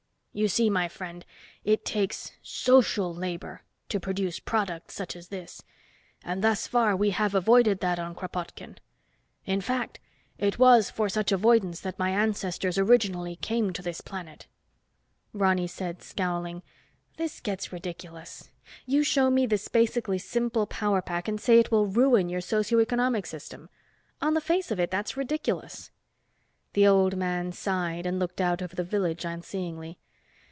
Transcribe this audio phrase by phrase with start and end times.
[0.33, 1.25] You see, my friend,
[1.65, 5.61] it takes social labor to produce products such as this,
[6.23, 8.77] and thus far we have avoided that on Kropotkin.
[9.45, 9.99] In fact,
[10.37, 14.47] it was for such avoidance that my ancestors originally came to this planet."
[15.33, 16.63] Ronny said, scowling,
[17.17, 18.51] "This gets ridiculous.
[18.85, 22.79] You show me this basically simple power pack and say it will ruin your socio
[22.79, 23.67] economic system.
[24.21, 25.91] On the face of it, it's ridiculous."
[26.71, 29.97] The old man sighed and looked out over the village unseeingly.